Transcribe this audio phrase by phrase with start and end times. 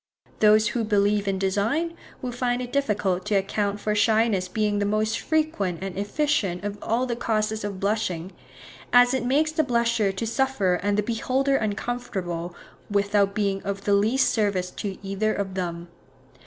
[0.39, 4.85] Those who believe in design, will find it difficult to account for shyness being the
[4.87, 8.31] most frequent and efficient of all the causes of blushing,
[8.91, 12.55] as it makes the blusher to suffer and the beholder uncomfortable,
[12.89, 15.87] without being of the least service to either of them.